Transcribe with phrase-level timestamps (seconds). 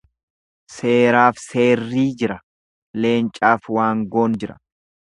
[0.75, 2.39] Seeraaf seerrii jira,
[3.05, 4.63] Leencaaf Waangoon jira.